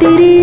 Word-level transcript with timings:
diri. 0.00 0.39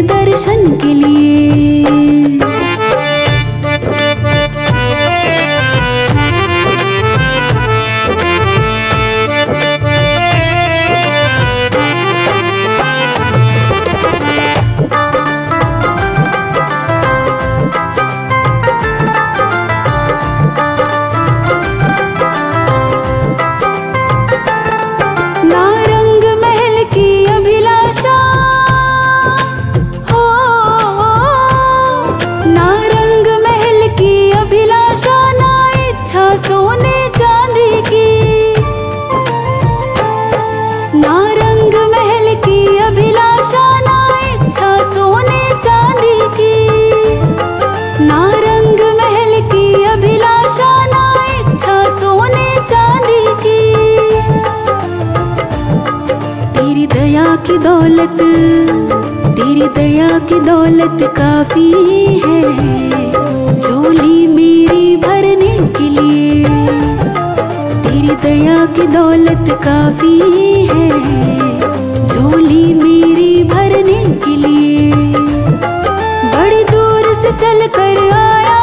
चल 77.58 77.68
कर 77.68 78.00
आया 78.14 78.58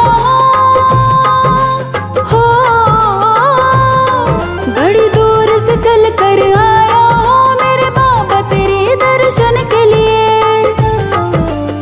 हो। 2.29 2.41
बड़ी 4.75 5.07
दूर 5.15 5.49
से 5.65 5.75
चल 5.85 6.09
कर 6.19 6.41
आया 6.59 7.01
हो 7.23 7.33
मेरे 7.61 7.89
बाबा 7.97 8.39
तेरे 8.51 8.95
दर्शन 9.03 9.61
के 9.73 9.83
लिए। 9.85 10.29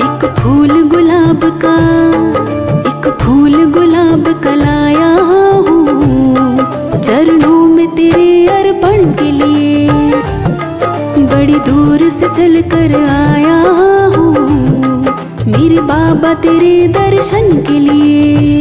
एक 0.08 0.26
फूल 0.40 0.74
गुलाब 0.90 1.46
का, 1.64 1.76
एक 2.92 3.08
फूल 3.22 3.64
गुलाब 3.78 4.34
का 4.44 4.56
लाया 4.56 5.14
हूँ। 5.30 7.02
चरणों 7.02 7.64
में 7.76 7.88
तेरे 7.96 8.30
अर्पण 8.58 9.12
के 9.22 9.32
लिए। 9.32 9.88
बड़ी 11.28 11.60
दूर 11.70 12.10
से 12.20 12.36
चल 12.38 12.62
कर 12.72 13.00
आया 13.06 13.60
हूँ। 13.62 13.93
बाबा 15.94 16.34
तेरे 16.42 16.88
दर्शन 16.96 17.62
के 17.68 17.80
लिए। 17.80 18.53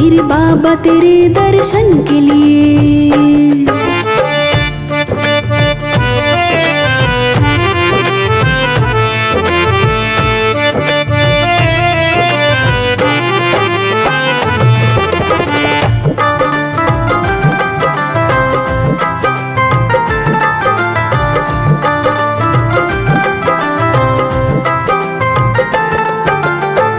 फिर 0.00 0.20
बाबा 0.22 0.74
तेरे 0.84 1.28
दर्शन 1.28 2.02
के 2.08 2.20
लिए। 2.20 3.64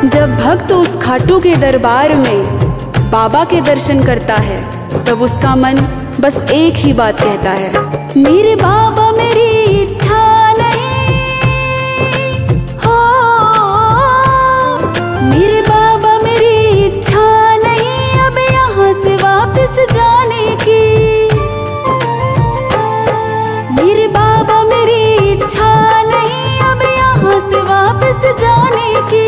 जब 0.09 0.37
भक्त 0.39 0.71
उस 0.71 0.97
खाटू 1.03 1.39
के 1.39 1.55
दरबार 1.55 2.15
में 2.15 2.60
बाबा 3.11 3.43
के 3.45 3.59
दर्शन 3.61 4.03
करता 4.03 4.35
है, 4.41 4.59
तब 5.05 5.21
उसका 5.21 5.55
मन 5.55 5.79
बस 6.19 6.35
एक 6.53 6.75
ही 6.77 6.93
बात 6.93 7.19
कहता 7.21 7.51
है, 7.51 7.69
मेरे 8.17 8.55
बाबा, 8.55 9.11
मेरी 9.11 9.47
इच्छा 9.81 10.21
नहीं। 10.53 11.09
हो, 12.83 12.95
मेरे 15.29 15.61
बाबा, 15.61 16.17
मेरी 16.23 16.53
इच्छा 16.85 17.27
नहीं, 17.57 17.99
अब 18.21 18.37
यहाँ 18.49 18.91
से 19.03 19.15
वापस 19.17 19.73
जाने 19.93 20.45
की। 20.63 20.81
मेरे 23.75 24.07
बाबा, 24.09 24.63
मेरी 24.65 25.01
इच्छा 25.31 25.73
नहीं, 26.03 26.59
अब 26.69 26.81
यहाँ 26.89 27.39
से 27.49 27.61
वापस 27.71 28.19
जाने 28.41 28.93
की। 29.11 29.27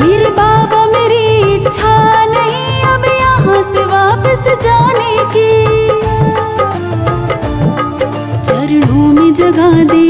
मेरे 0.00 0.30
बाबा 0.32 0.77
इच्छा 1.58 1.94
नहीं 2.34 2.82
अब 2.92 3.04
यहाँ 3.20 3.62
से 3.72 3.84
वापस 3.92 4.44
जाने 4.64 5.12
की। 5.34 5.50
चरणों 8.48 9.06
में 9.12 9.30
जगा 9.40 9.70
दे, 9.92 10.06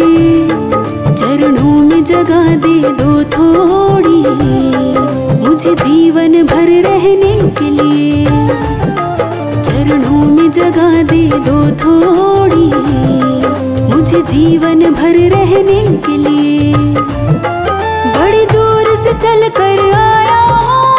चरणों 1.20 1.76
में 1.88 2.02
जगा 2.04 2.42
दे 2.66 2.76
दो 3.00 3.12
थोड़ी। 3.36 4.20
मुझे 5.46 5.74
जीवन 5.76 6.42
भर 6.46 6.68
रहने 6.88 7.34
के 7.58 7.70
लिए 7.70 8.24
चरणों 9.68 10.24
में 10.36 10.50
जगा 10.58 10.90
दे 11.12 11.24
दो 11.46 11.58
थोड़ी। 11.82 12.66
मुझे 13.94 14.20
जीवन 14.32 14.80
भर 14.94 15.16
रहने 15.34 15.80
के 16.06 16.16
लिए 16.18 16.72
बड़ी 18.14 18.44
दूर 18.52 18.86
से 19.04 19.12
चल 19.24 19.48
कर 19.58 19.78
आया 19.94 20.42
हो। 20.44 20.97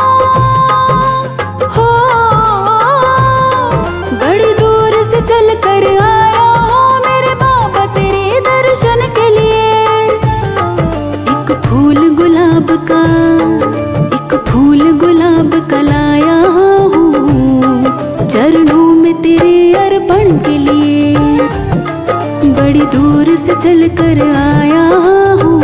गुलाब 12.69 12.87
का, 12.87 13.03
एक 14.15 14.33
फूल 14.47 14.81
गुलाब 14.99 15.53
का 15.71 15.81
लाया 15.81 16.35
हूँ। 16.55 18.27
चरणों 18.29 18.85
में 18.95 19.13
तेरे 19.21 19.73
अर्पण 19.73 20.37
के 20.37 20.57
लिए 20.57 21.15
बड़ी 22.53 22.85
दूर 22.95 23.35
से 23.37 23.55
चल 23.63 23.87
कर 23.97 24.21
आया 24.35 24.87
हूँ। 25.41 25.59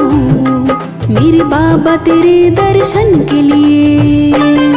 मेरे 1.09 1.43
बाबा 1.45 1.95
तेरे 2.05 2.49
दर्शन 2.51 3.19
के 3.29 3.41
लिए। 3.41 4.74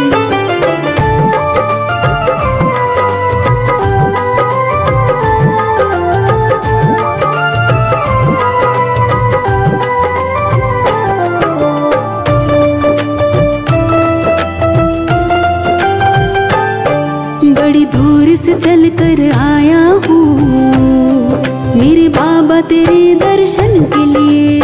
से 18.98 19.14
चल 19.14 19.16
कर 19.16 19.38
आया 19.38 19.86
हूँ। 19.88 20.36
मेरे 21.80 22.08
बाबा 22.08 22.60
तेरे 22.60 23.14
दर्शन 23.14 23.84
के 23.84 24.04
लिए। 24.06 24.60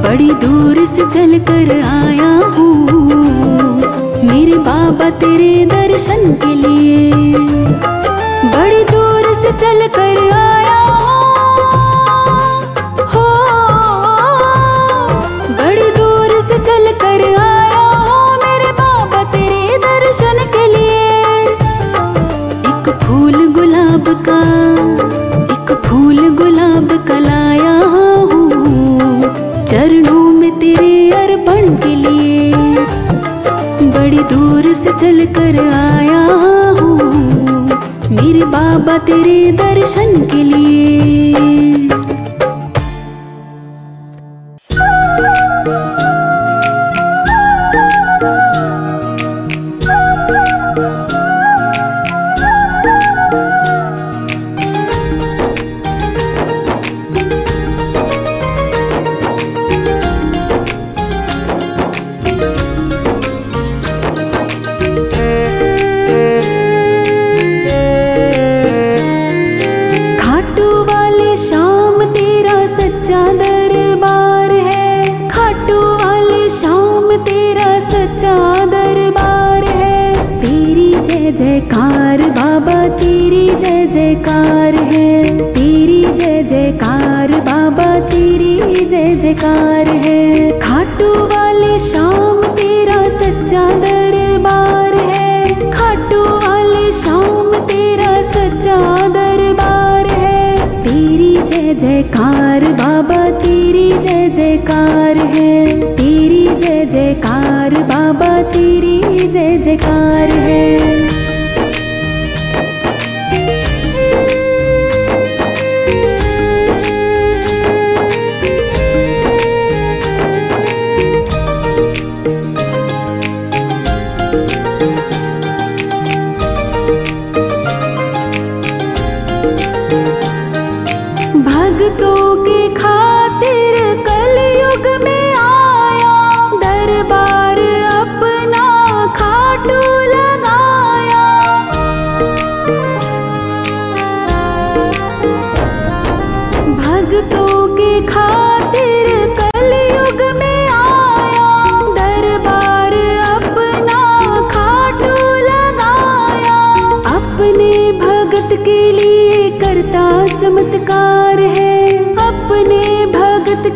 बड़ी 0.00 0.34
दूर 0.34 0.86
से 0.86 1.02
चल 1.10 1.38
कर 1.38 1.80
आया 1.84 2.32
हूँ। 2.46 2.86
मेरे 4.24 4.58
बाबा 4.58 5.10
तेरे 5.10 5.66
दर्शन 5.66 6.32
के 6.32 6.54
लिए। 6.54 7.10
बड़ी 8.54 8.84
दूर 8.84 9.22
से 9.42 9.52
चल 9.52 9.88
कर 9.88 10.32
आया 10.32 10.84
हो। 10.84 11.09
दूर 34.32 34.72
से 34.74 34.92
चल 35.00 35.24
कर 35.34 35.58
आया 35.68 36.20
हूँ। 36.80 36.98
मेरे 38.10 38.44
बाबा 38.44 38.98
तेरे 38.98 39.52
दर्शन 39.52 40.26
के 40.32 40.42
लिए। 40.42 41.69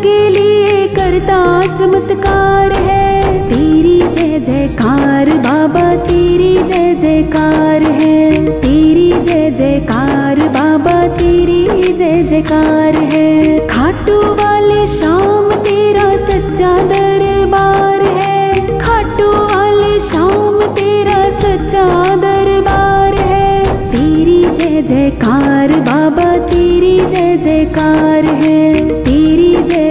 के 0.04 0.28
लिए 0.28 0.86
करता 0.88 1.40
चमत्कार 1.78 2.72
है। 2.72 3.22
तेरी 3.48 4.00
जय 4.00 4.38
जयकार, 4.40 5.30
बाबा 5.30 5.94
तेरी 5.96 6.54
जय 6.64 6.94
जयकार 6.94 7.82
है। 7.82 8.44
तेरी 8.60 9.12
जय 9.12 9.50
जयकार, 9.50 10.38
बाबा 10.48 11.06
तेरी 11.06 11.92
जय 11.92 12.22
जयकार 12.22 12.96
है। 13.12 13.58
खाटू 13.68 14.20
वाले 14.34 14.86
शाम 14.86 15.50
तेरा 15.50 16.16
सच्चा 16.26 16.72
दरबार 16.82 18.00
है। 18.00 18.78
खाटू 18.78 19.30
वाले 19.44 19.98
शाम 20.00 20.60
तेरा 20.74 21.28
सच्चा 21.38 22.16
दरबार 22.16 23.14
है। 23.14 23.62
तेरी 23.90 24.42
जय 24.56 24.82
जयकार, 24.82 25.80
बाबा 25.80 26.36
तेरी 26.46 26.98
जय 27.06 27.36
जयकार 27.36 28.24
है। 28.24 28.93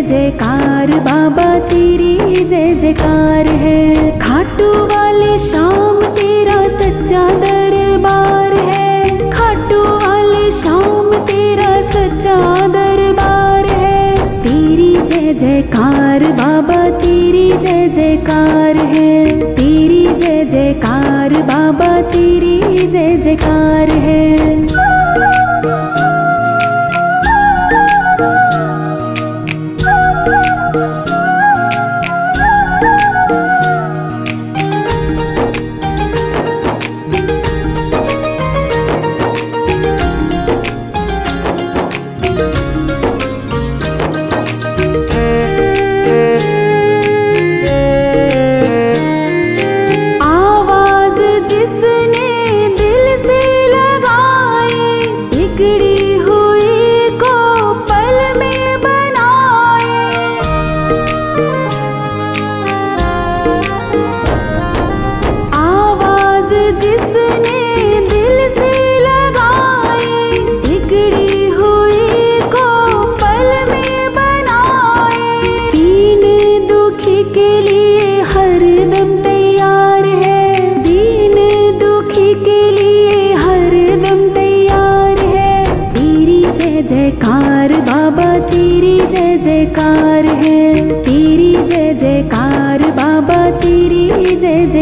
जयकार 0.03 0.91
बाबा 0.99 1.47
तेरी 1.59 2.43
जय 2.45 2.73
जयकार 2.75 3.47
है। 3.61 4.19
खाटू 4.19 4.67
वाले 4.85 5.37
शाम 5.39 6.01
तेरा 6.15 6.57
सच्चा 6.79 7.23
दरबार 7.39 8.53
है। 8.53 9.31
खाटू 9.31 9.81
वाले 10.03 10.51
शाम 10.51 11.11
तेरा 11.27 11.71
सच्चा 11.91 12.35
दरबार 12.67 13.65
है। 13.65 14.15
तेरी 14.43 14.91
जय 15.07 15.33
जयकार 15.33 16.23
बाबा 16.31 16.81
तेरी 16.99 17.51
जय 17.57 17.87
जयकार 17.89 18.77
है। 18.93 19.25
तेरी 19.55 20.05
जय 20.15 20.45
जयकार 20.45 21.41
बाबा 21.43 21.91
तेरी 22.11 22.87
जय 22.87 23.17
जयकार 23.17 23.89
है। 23.89 24.21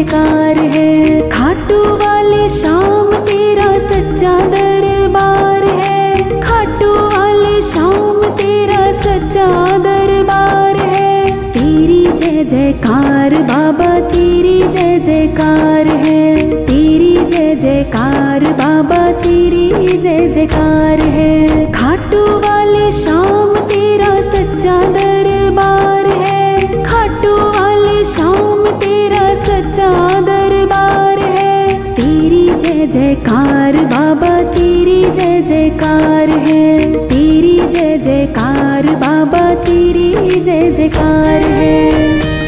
जयकार 0.02 0.58
है। 0.58 1.30
खाटू 1.30 1.76
वाले 1.96 2.48
शाम 2.48 3.10
तेरा 3.26 3.66
सच्चा 3.78 4.32
दरबार 4.46 5.64
है। 5.64 6.40
खाटू 6.40 6.88
वाले 7.06 7.60
शाम 7.62 8.18
तेरा 8.36 8.80
सच्चा 9.00 9.46
दरबार 9.78 10.76
है। 10.76 11.30
तेरी 11.52 12.02
जय 12.18 12.44
जयकार, 12.44 13.34
बाबा 13.42 13.98
तेरी 14.08 14.58
जय 14.62 14.98
जयकार 14.98 15.86
है। 15.86 16.36
तेरी 16.66 17.14
जय 17.24 17.54
जयकार, 17.54 18.44
बाबा 18.52 19.12
तेरी 19.12 19.70
जय 19.98 20.28
जयकार 20.28 21.06
है। 21.14 21.72
खाटू 21.72 22.26
वाले 22.38 22.90
शाम 22.92 23.54
तेरा 23.68 24.14
सच्चा 24.32 24.80
दरबार 24.82 25.11
सच्चा 29.82 30.20
दरबार 30.20 31.18
है। 31.18 31.94
तेरी 31.94 32.46
जय 32.60 32.86
जयकार, 32.86 33.76
बाबा 33.84 34.30
तेरी 34.52 35.00
जय 35.10 35.40
जयकार 35.42 36.30
है। 36.46 37.08
तेरी 37.08 37.56
जय 37.72 37.98
जयकार, 37.98 38.86
बाबा 38.96 39.42
तेरी 39.64 40.40
जय 40.40 40.70
जयकार 40.70 41.42
है। 41.50 42.41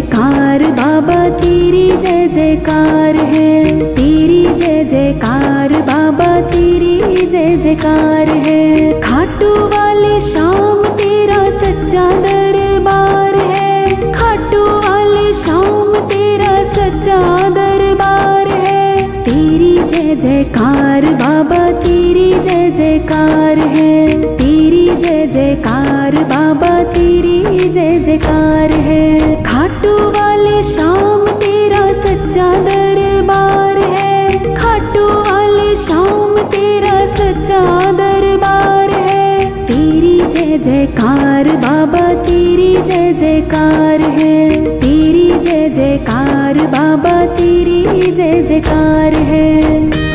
जयकार, 0.00 0.62
बाबा 0.62 1.28
तेरी 1.28 1.90
जय 1.96 2.28
जयकार 2.28 3.16
है। 3.16 3.64
तेरी 3.94 4.46
जय 4.54 4.84
जयकार, 4.84 5.72
बाबा 5.72 6.40
तेरी 6.40 7.26
जय 7.26 7.56
जयकार 7.56 8.28
है। 8.28 9.00
खाटू 9.00 9.50
वाले 9.66 10.20
शाम 10.20 10.84
तेरा 10.84 11.50
सच्चा 11.50 12.10
दरबार 12.16 13.34
है। 13.34 14.12
खाटू 14.12 14.64
वाले 14.78 15.32
शाम 15.32 15.94
तेरा 16.08 16.62
सच्चा 16.72 17.48
दरबार 17.50 18.48
है। 18.48 18.96
तेरी 19.22 19.78
जय 19.88 20.16
जयकार, 20.16 21.04
बाबा 21.04 21.70
तेरी 21.70 22.32
जय 22.32 22.70
जयकार 22.70 23.58
है। 23.58 24.00
जय 24.94 25.26
जयकार, 25.26 26.14
बाबा 26.24 26.82
तेरी 26.82 27.68
जय 27.68 27.98
जयकार 27.98 28.70
है। 28.70 29.42
खाटू 29.44 29.92
वाले 30.10 30.62
शाम 30.62 31.26
तेरा 31.26 31.92
सच्चा 31.92 32.46
दरबार 32.60 33.78
है। 33.78 34.54
खाटू 34.54 35.06
वाले 35.06 35.76
शाम 35.76 36.36
तेरा 36.38 37.06
सच्चा 37.06 37.92
दरबार 37.92 38.90
है। 38.90 39.66
तेरी 39.66 40.20
जय 40.20 40.58
जयकार, 40.58 41.48
बाबा 41.56 42.12
तेरी 42.22 42.76
जय 42.76 43.12
जयकार 43.12 44.00
है। 44.00 44.50
तेरी 44.80 45.30
जय 45.40 45.68
जयकार, 45.68 46.66
बाबा 46.66 47.26
तेरी 47.26 48.12
जय 48.12 48.42
जयकार 48.42 49.14
है। 49.14 50.09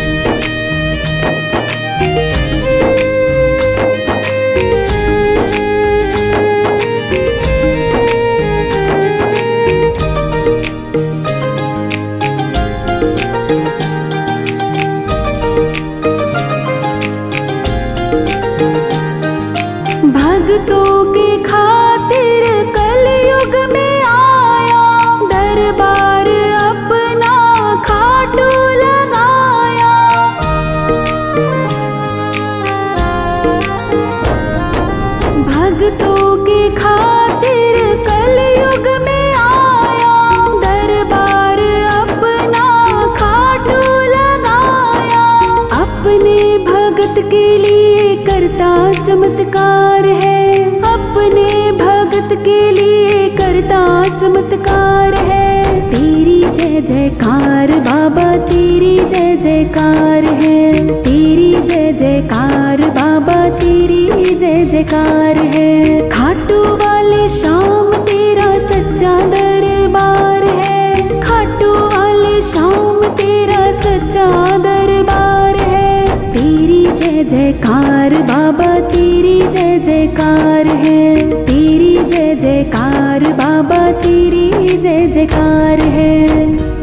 जयकार 79.85 80.67
है 80.67 81.45
तेरी 81.45 81.97
जय 82.05 82.35
जयकार 82.35 83.23
बाबा 83.33 83.79
तेरी 84.01 84.77
जय 84.77 85.07
जयकार 85.07 85.79
है। 85.95 86.74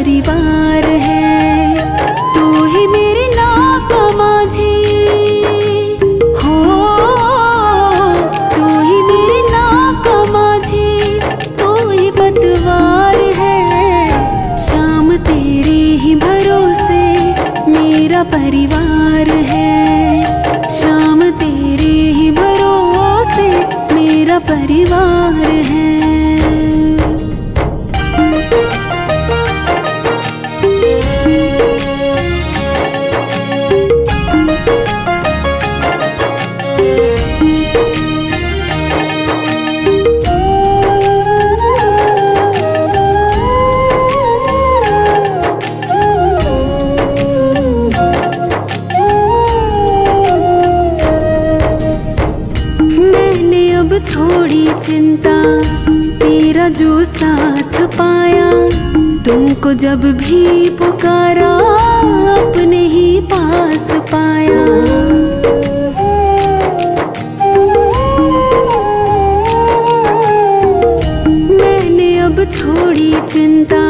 परिवार 0.00 0.84
है। 1.00 1.74
तू 2.34 2.64
ही 2.64 2.86
मेरे 2.86 3.26
नाव 3.28 3.90
माझी 4.18 4.76
हो, 6.36 6.54
तू 8.54 8.68
ही 8.78 8.96
मेरे 9.08 9.40
नाव 9.48 10.06
माझी 10.32 11.20
तू 11.58 11.74
ही 11.90 12.10
पतवार 12.10 13.20
है। 13.40 13.58
शाम 14.66 15.12
तेरे 15.28 15.78
ही 16.04 16.14
भरोसे 16.16 17.04
मेरा 17.70 18.22
परिवार 18.32 19.28
है। 19.52 20.24
शाम 20.80 21.30
तेरे 21.40 21.94
ही 22.18 22.30
भरोसे 22.30 23.48
मेरा 23.94 24.38
परिवार 24.48 25.49
जब 59.90 60.04
भी 60.18 60.70
पुकारा, 60.70 61.48
अपने 62.32 62.78
ही 62.86 63.20
पास 63.20 63.86
पाया। 64.12 64.60
मैंने 71.56 72.18
अब 72.18 72.38
थोड़ी 72.54 73.12
चिंता, 73.32 73.82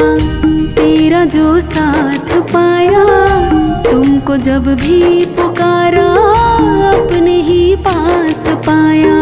तेरा 0.74 1.24
जो 1.24 1.60
साथ 1.60 2.32
पाया। 2.52 3.04
तुमको 3.82 4.36
जब 4.36 4.74
भी 4.74 5.24
पुकारा, 5.36 6.10
अपने 6.90 7.40
ही 7.40 7.76
पास 7.76 8.42
पाया। 8.68 9.16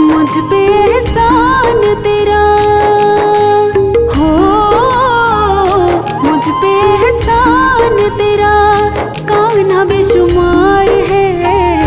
मुझ 0.00 0.28
पे 0.50 0.64
एहसान 0.82 1.94
तेरा 2.02 2.15
बेशुमार 9.64 10.88
है। 10.88 11.80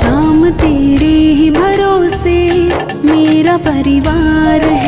शाम 0.00 0.50
तेरे 0.50 1.14
ही 1.38 1.50
भरोसे 1.50 2.38
मेरा 3.04 3.56
परिवार 3.56 4.60
है। 4.60 4.85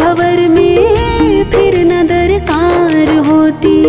भवर 0.00 0.38
में 0.48 0.94
फिर 1.44 1.74
न 1.84 2.06
दरकार 2.06 2.96
होती। 3.26 3.80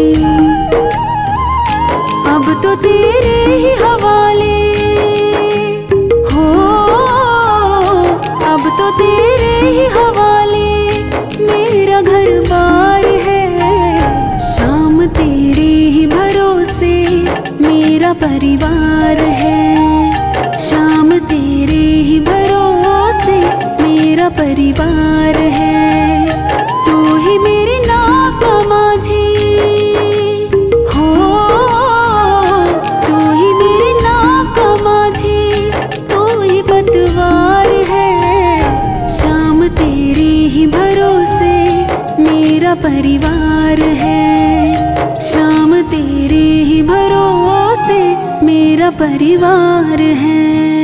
अब 2.31 2.45
तो 2.63 2.75
तेरे 2.75 3.37
ही 3.55 3.71
हवाले। 3.83 4.57
हो, 6.31 6.47
अब 8.51 8.63
तो 8.79 8.89
तेरे 8.91 9.53
ही 9.69 9.85
हवाले। 9.87 10.69
मेरा 11.45 12.01
घर 12.01 12.29
बार 12.49 13.05
है, 13.27 13.43
शाम 14.55 15.05
तेरे 15.07 15.69
ही 15.95 16.05
भरोसे। 16.07 16.95
मेरा 17.61 18.13
परिवार 18.13 19.17
है, 19.41 19.59
शाम 20.69 21.17
तेरे 21.29 21.83
ही 22.09 22.19
भरोसे। 22.21 23.39
मेरा 23.83 24.29
परिवार 24.29 25.37
है। 25.59 25.90
प्यार 43.75 43.89
है। 43.97 44.75
शाम 45.31 45.73
तेरे 45.81 46.43
ही 46.63 46.81
भरोसे 46.83 48.01
मेरा 48.45 48.89
परिवार 48.89 50.01
है। 50.01 50.80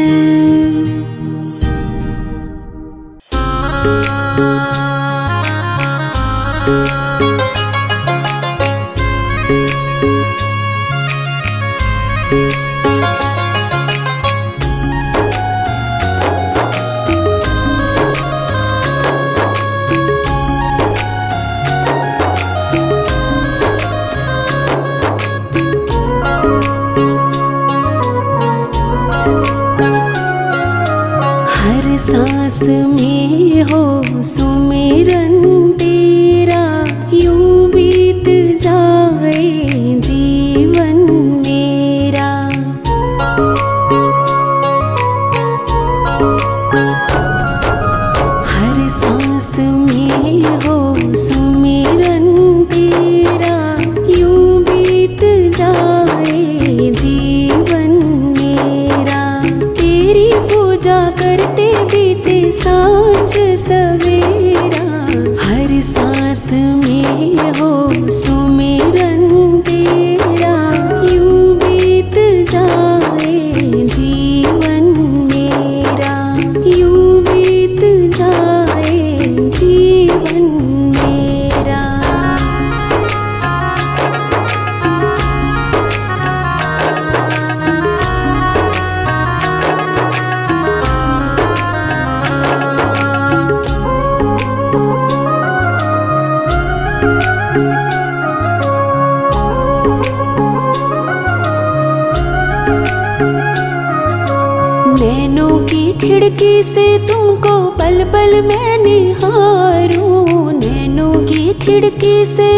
खिड़की 106.38 106.64
से 106.64 106.86
तुमको 107.08 107.52
पल 107.72 108.04
पल 108.14 108.42
मैं 108.42 108.78
निहारूं, 108.78 110.52
नैनों 110.54 111.14
की 111.26 111.54
खिड़की 111.54 112.26
से। 112.26 112.50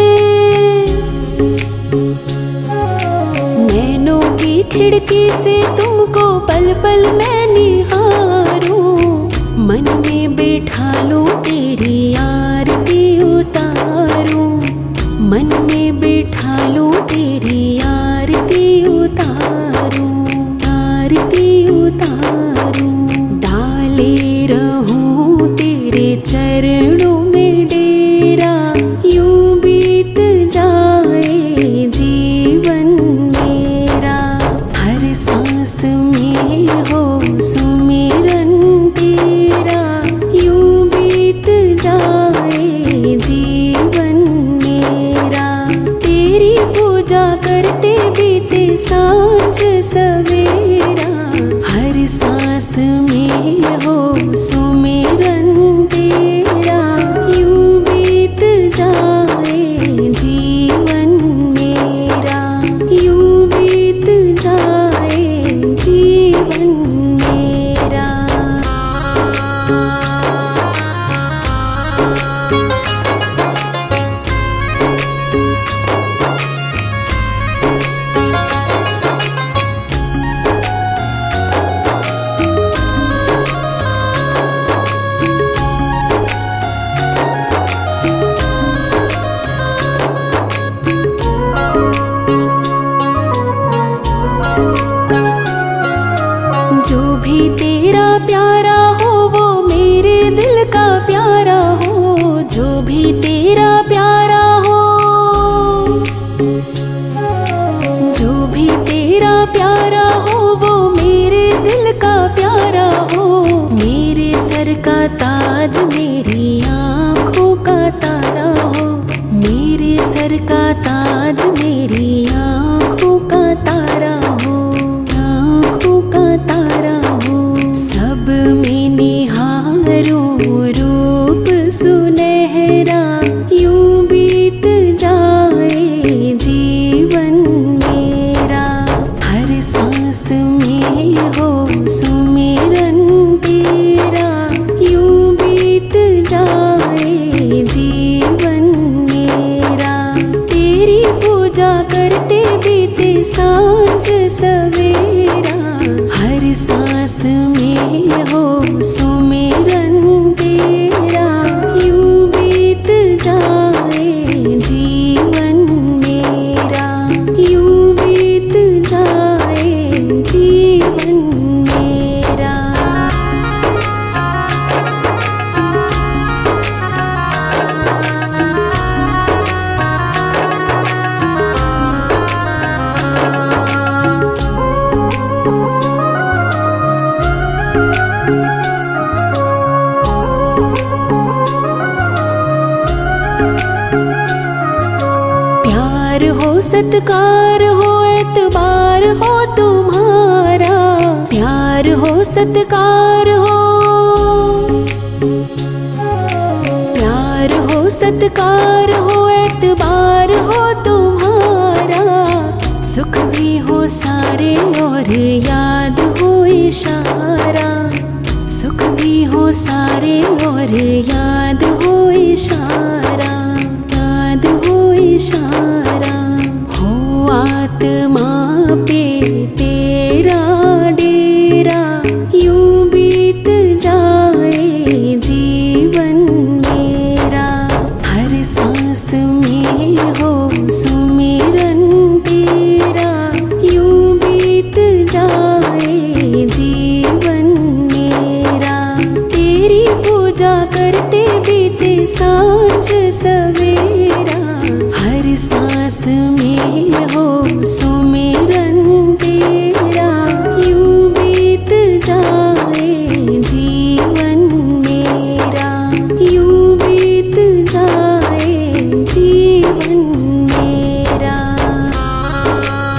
नैनों 3.64 4.20
की 4.38 4.62
खिड़की 4.72 5.30
से 5.32 5.56
तुमको 5.76 6.26
पल 6.48 6.72
पल 6.82 7.06
मैं 7.12 7.46
निहारूं, 7.54 8.98
मन 9.66 9.88
में 10.02 10.36
बैठा 10.36 11.02
लूँ 11.02 11.26
तेरी 11.42 12.14
आरती 12.20 13.02
उतारूं, 13.32 14.50
मन 15.30 15.48
में 15.62 16.00
बैठा 16.00 16.68
लूँ 16.68 16.92
तेरी 17.06 17.39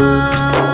Bye. 0.01 0.70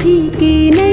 के 0.06 0.54
नैया 0.72 0.93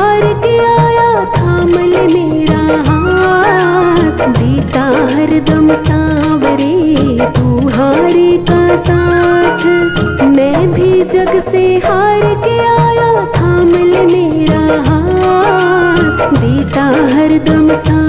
हरदम 17.31 17.69
सा 17.83 18.00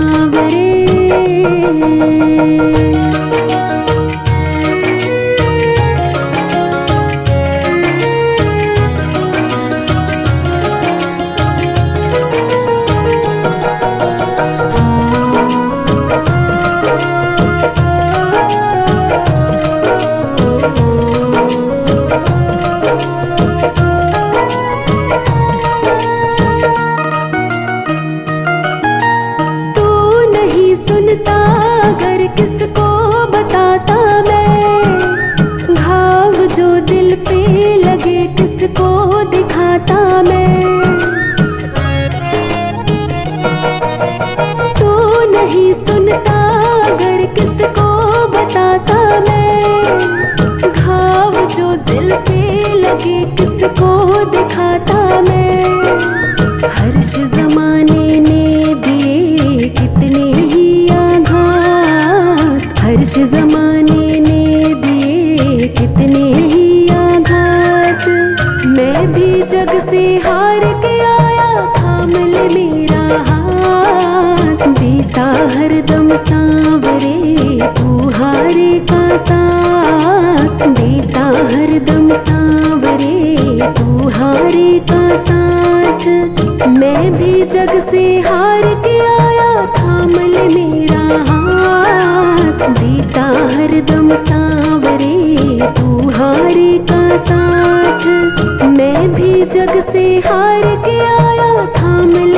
हार 100.21 100.63
के 100.85 100.99
आया 101.07 101.67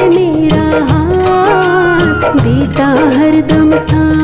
मेरा 0.08 0.66
हाथ 0.90 2.32
देता 2.42 2.86
हर 3.18 3.40
दम 3.50 3.70
सा। 3.88 4.23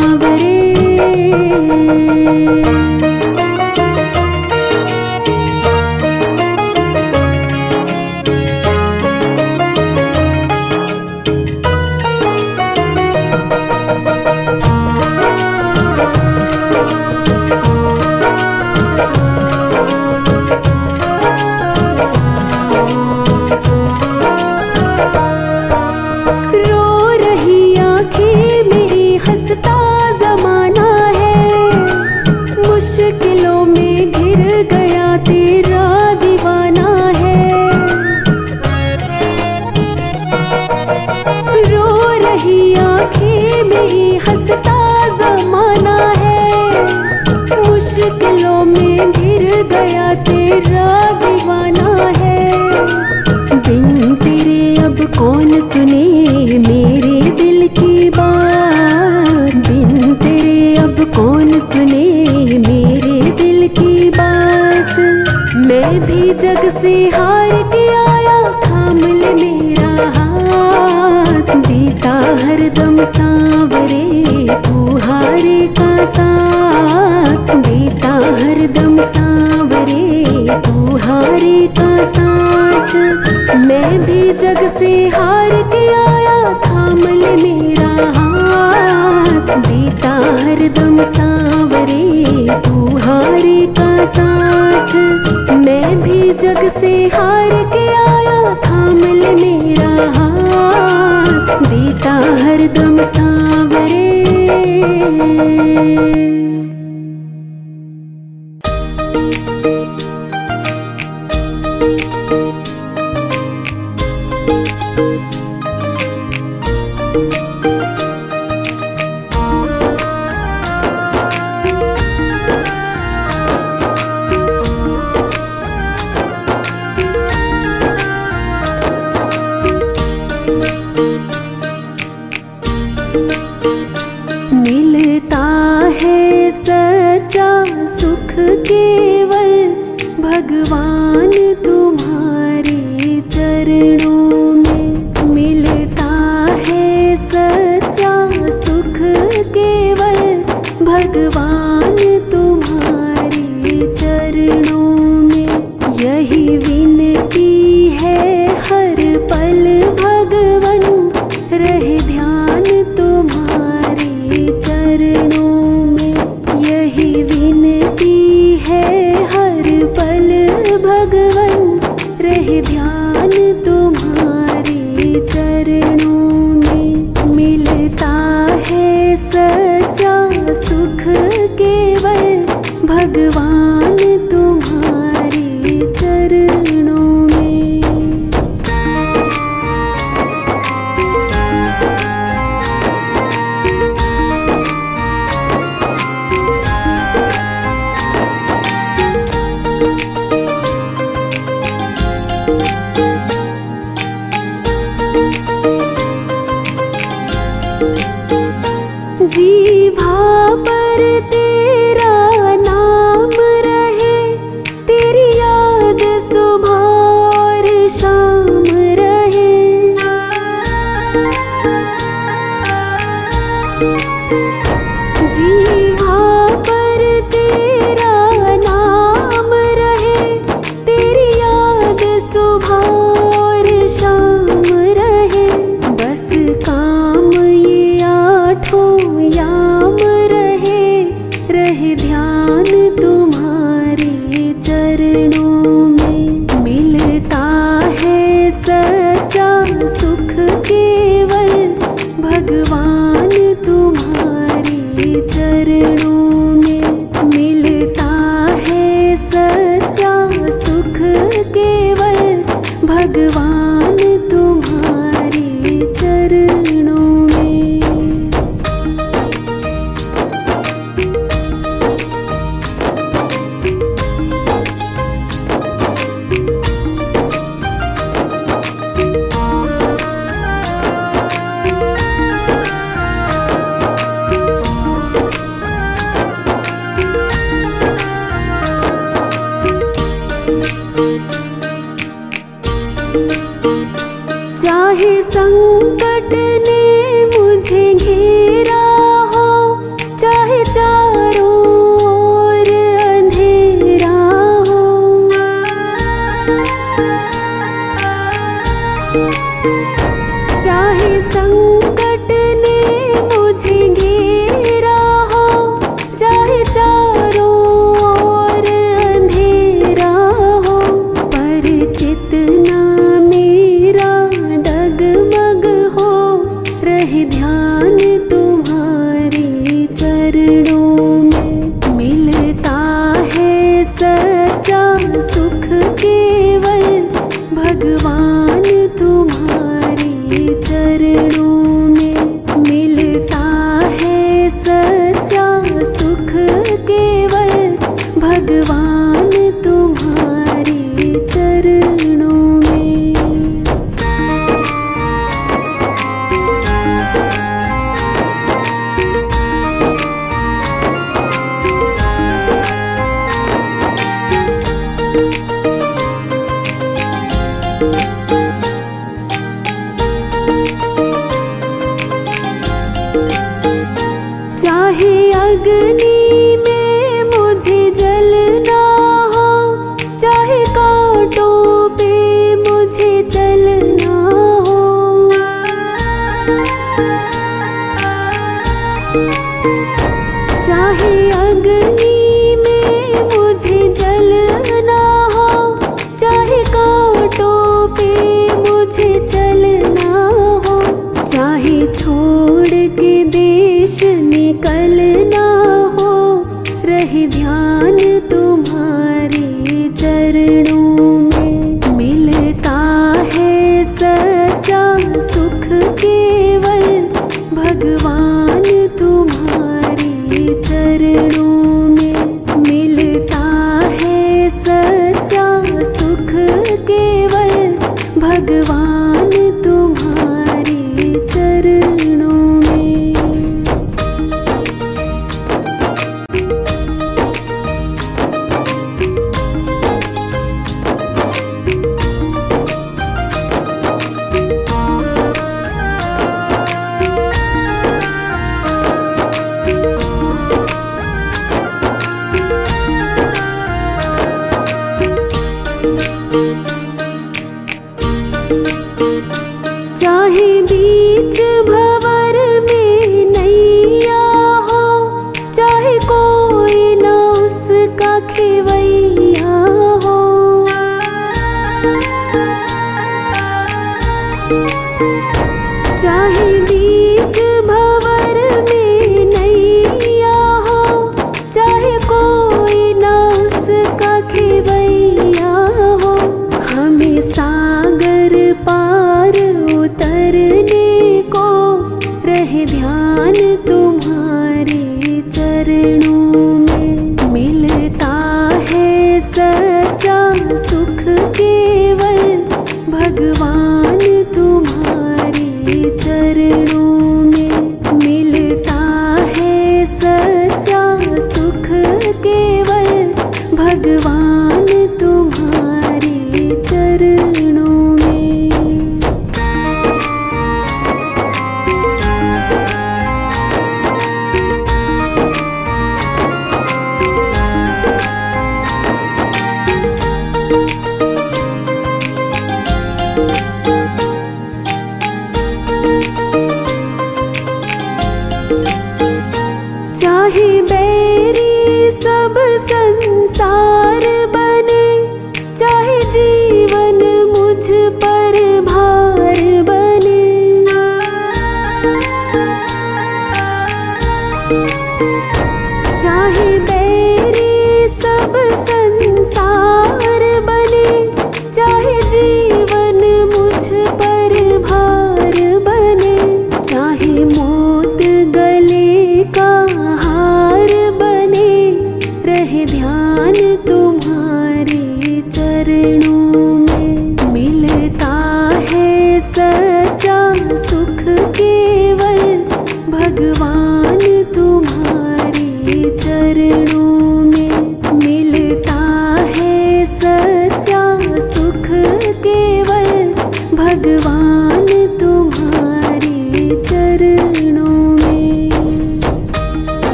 do. 141.30 141.79